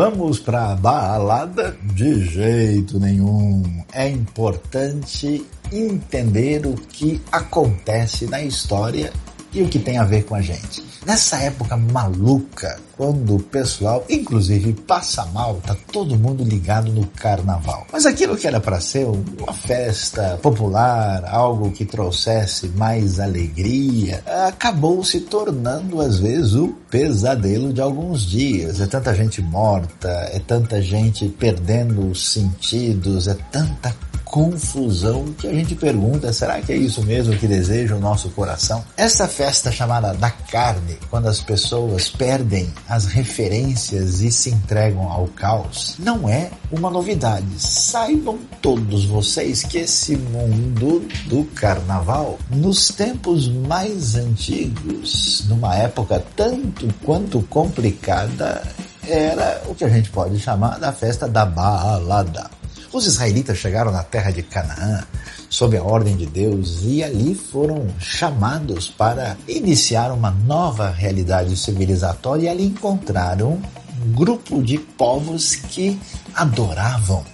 Vamos 0.00 0.38
para 0.38 0.72
a 0.72 0.76
balada? 0.76 1.76
De 1.82 2.24
jeito 2.24 2.98
nenhum. 2.98 3.62
É 3.92 4.08
importante 4.08 5.44
entender 5.70 6.64
o 6.64 6.72
que 6.72 7.20
acontece 7.30 8.24
na 8.24 8.40
história 8.40 9.12
e 9.52 9.62
o 9.62 9.68
que 9.68 9.78
tem 9.78 9.98
a 9.98 10.04
ver 10.04 10.24
com 10.24 10.34
a 10.34 10.40
gente. 10.40 10.82
Nessa 11.06 11.38
época 11.38 11.76
maluca, 11.76 12.78
quando 12.96 13.36
o 13.36 13.42
pessoal, 13.42 14.04
inclusive, 14.10 14.74
passa 14.74 15.24
mal, 15.26 15.54
tá 15.66 15.74
todo 15.90 16.18
mundo 16.18 16.44
ligado 16.44 16.92
no 16.92 17.06
carnaval. 17.06 17.86
Mas 17.90 18.04
aquilo 18.04 18.36
que 18.36 18.46
era 18.46 18.60
para 18.60 18.80
ser 18.80 19.06
uma 19.06 19.52
festa 19.52 20.38
popular, 20.42 21.24
algo 21.24 21.70
que 21.70 21.86
trouxesse 21.86 22.68
mais 22.68 23.18
alegria, 23.18 24.22
acabou 24.46 25.02
se 25.02 25.20
tornando 25.20 26.00
às 26.00 26.18
vezes 26.18 26.52
o 26.52 26.68
pesadelo 26.90 27.72
de 27.72 27.80
alguns 27.80 28.20
dias. 28.22 28.80
É 28.80 28.86
tanta 28.86 29.14
gente 29.14 29.40
morta, 29.40 30.10
é 30.32 30.38
tanta 30.38 30.82
gente 30.82 31.26
perdendo 31.28 32.10
os 32.10 32.30
sentidos, 32.30 33.26
é 33.26 33.34
tanta 33.50 33.94
confusão 34.30 35.24
que 35.36 35.48
a 35.48 35.52
gente 35.52 35.74
pergunta, 35.74 36.32
será 36.32 36.60
que 36.60 36.72
é 36.72 36.76
isso 36.76 37.02
mesmo 37.02 37.36
que 37.36 37.48
deseja 37.48 37.96
o 37.96 38.00
nosso 38.00 38.30
coração? 38.30 38.84
Essa 38.96 39.26
festa 39.26 39.72
chamada 39.72 40.14
da 40.14 40.30
carne, 40.30 40.96
quando 41.10 41.26
as 41.26 41.40
pessoas 41.40 42.08
perdem 42.08 42.72
as 42.88 43.06
referências 43.06 44.20
e 44.20 44.30
se 44.30 44.50
entregam 44.50 45.10
ao 45.10 45.26
caos, 45.26 45.96
não 45.98 46.28
é 46.28 46.48
uma 46.70 46.90
novidade. 46.90 47.44
Saibam 47.58 48.38
todos 48.62 49.04
vocês 49.04 49.64
que 49.64 49.78
esse 49.78 50.16
mundo 50.16 51.08
do 51.26 51.44
carnaval, 51.46 52.38
nos 52.50 52.88
tempos 52.88 53.48
mais 53.48 54.14
antigos, 54.14 55.44
numa 55.48 55.74
época 55.74 56.22
tanto 56.36 56.88
quanto 57.04 57.42
complicada, 57.42 58.62
era 59.08 59.60
o 59.66 59.74
que 59.74 59.84
a 59.84 59.88
gente 59.88 60.08
pode 60.10 60.38
chamar 60.38 60.78
da 60.78 60.92
festa 60.92 61.26
da 61.26 61.44
balada. 61.44 62.59
Os 62.92 63.06
israelitas 63.06 63.58
chegaram 63.58 63.92
na 63.92 64.02
terra 64.02 64.30
de 64.30 64.42
Canaã 64.42 65.04
sob 65.48 65.76
a 65.76 65.82
ordem 65.82 66.16
de 66.16 66.26
Deus 66.26 66.80
e 66.82 67.02
ali 67.04 67.34
foram 67.34 67.86
chamados 68.00 68.88
para 68.88 69.36
iniciar 69.46 70.12
uma 70.12 70.30
nova 70.30 70.90
realidade 70.90 71.56
civilizatória 71.56 72.44
e 72.44 72.48
ali 72.48 72.66
encontraram 72.66 73.60
um 74.04 74.12
grupo 74.12 74.62
de 74.62 74.78
povos 74.78 75.54
que 75.54 76.00
adoravam 76.34 77.24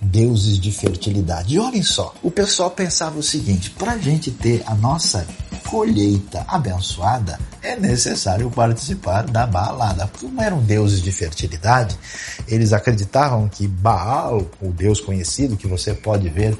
deuses 0.00 0.58
de 0.58 0.70
fertilidade. 0.70 1.54
E 1.54 1.58
olhem 1.58 1.82
só, 1.82 2.14
o 2.22 2.30
pessoal 2.30 2.70
pensava 2.70 3.18
o 3.18 3.22
seguinte: 3.22 3.70
para 3.70 3.92
a 3.92 3.98
gente 3.98 4.30
ter 4.30 4.62
a 4.66 4.74
nossa 4.74 5.26
colheita 5.66 6.44
abençoada, 6.48 7.38
é 7.62 7.78
necessário 7.78 8.50
participar 8.50 9.26
da 9.26 9.46
balada. 9.46 10.08
Como 10.20 10.40
eram 10.40 10.60
deuses 10.60 11.02
de 11.02 11.10
fertilidade, 11.10 11.98
eles 12.46 12.72
acreditavam 12.72 13.48
que 13.48 13.66
Baal, 13.66 14.46
o 14.60 14.70
deus 14.72 15.00
conhecido, 15.00 15.56
que 15.56 15.66
você 15.66 15.92
pode 15.92 16.28
ver 16.28 16.56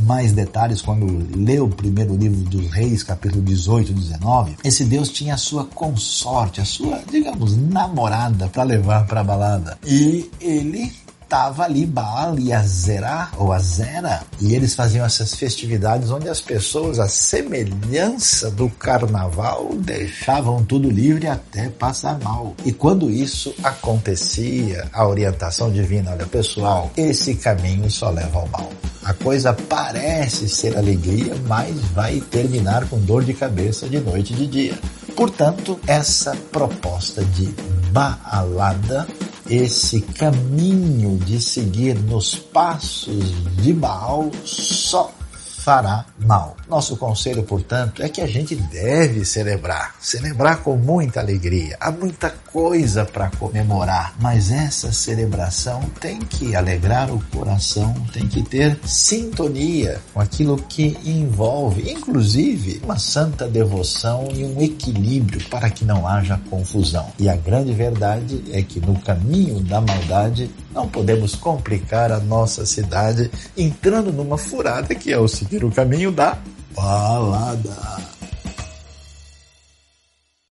mais 0.00 0.32
detalhes 0.32 0.82
quando 0.82 1.06
lê 1.36 1.58
o 1.58 1.68
primeiro 1.68 2.14
livro 2.14 2.40
dos 2.42 2.70
Reis, 2.70 3.02
capítulo 3.02 3.42
18 3.42 3.92
e 3.92 3.94
19, 3.94 4.56
esse 4.62 4.84
deus 4.84 5.08
tinha 5.08 5.34
a 5.34 5.38
sua 5.38 5.64
consorte, 5.64 6.60
a 6.60 6.64
sua, 6.64 7.00
digamos, 7.10 7.56
namorada 7.56 8.48
para 8.48 8.62
levar 8.62 9.06
para 9.06 9.20
a 9.20 9.24
balada. 9.24 9.78
E 9.86 10.30
ele 10.40 10.92
estava 11.30 11.62
ali 11.62 11.86
Baal 11.86 12.36
e 12.40 12.52
Azerá, 12.52 13.30
ou 13.36 13.52
Azera, 13.52 14.20
e 14.40 14.52
eles 14.52 14.74
faziam 14.74 15.06
essas 15.06 15.32
festividades 15.32 16.10
onde 16.10 16.28
as 16.28 16.40
pessoas, 16.40 16.98
a 16.98 17.06
semelhança 17.06 18.50
do 18.50 18.68
carnaval, 18.68 19.70
deixavam 19.76 20.64
tudo 20.64 20.90
livre 20.90 21.28
até 21.28 21.68
passar 21.68 22.18
mal. 22.18 22.56
E 22.64 22.72
quando 22.72 23.08
isso 23.08 23.54
acontecia, 23.62 24.88
a 24.92 25.06
orientação 25.06 25.70
divina, 25.70 26.10
olha 26.10 26.26
pessoal, 26.26 26.90
esse 26.96 27.36
caminho 27.36 27.88
só 27.88 28.10
leva 28.10 28.40
ao 28.40 28.48
mal. 28.48 28.72
A 29.04 29.14
coisa 29.14 29.52
parece 29.52 30.48
ser 30.48 30.76
alegria, 30.76 31.36
mas 31.46 31.76
vai 31.94 32.20
terminar 32.20 32.88
com 32.88 32.98
dor 32.98 33.22
de 33.22 33.34
cabeça 33.34 33.88
de 33.88 34.00
noite 34.00 34.32
e 34.32 34.36
de 34.36 34.46
dia. 34.48 34.78
Portanto, 35.14 35.78
essa 35.86 36.34
proposta 36.50 37.24
de 37.24 37.54
Baalada 37.92 39.06
esse 39.50 40.00
caminho 40.00 41.18
de 41.18 41.42
seguir 41.42 41.98
nos 41.98 42.36
passos 42.36 43.34
de 43.60 43.72
Baal 43.72 44.30
só 44.44 45.12
fará 45.60 46.06
mal. 46.18 46.56
Nosso 46.68 46.96
conselho, 46.96 47.42
portanto, 47.42 48.02
é 48.02 48.08
que 48.08 48.20
a 48.20 48.26
gente 48.26 48.54
deve 48.54 49.24
celebrar, 49.24 49.94
celebrar 50.00 50.62
com 50.62 50.76
muita 50.76 51.20
alegria. 51.20 51.76
Há 51.78 51.90
muita 51.90 52.30
coisa 52.52 53.04
para 53.04 53.30
comemorar, 53.30 54.14
mas 54.20 54.50
essa 54.50 54.92
celebração 54.92 55.82
tem 56.00 56.18
que 56.18 56.56
alegrar 56.56 57.12
o 57.12 57.22
coração, 57.26 57.94
tem 58.12 58.26
que 58.26 58.42
ter 58.42 58.78
sintonia 58.84 60.00
com 60.14 60.20
aquilo 60.20 60.56
que 60.56 60.96
envolve, 61.04 61.90
inclusive, 61.90 62.80
uma 62.82 62.98
santa 62.98 63.46
devoção 63.46 64.28
e 64.32 64.44
um 64.44 64.60
equilíbrio 64.62 65.44
para 65.48 65.70
que 65.70 65.84
não 65.84 66.06
haja 66.06 66.40
confusão. 66.48 67.12
E 67.18 67.28
a 67.28 67.36
grande 67.36 67.72
verdade 67.72 68.42
é 68.50 68.62
que 68.62 68.80
no 68.80 68.98
caminho 69.00 69.60
da 69.60 69.80
maldade 69.80 70.50
não 70.72 70.88
podemos 70.88 71.34
complicar 71.34 72.12
a 72.12 72.20
nossa 72.20 72.64
cidade 72.64 73.30
entrando 73.56 74.12
numa 74.12 74.38
furada 74.38 74.94
que 74.94 75.12
é 75.12 75.18
o 75.18 75.28
seguir 75.50 75.64
o 75.64 75.70
caminho 75.70 76.12
da 76.12 76.38
balada. 76.76 78.19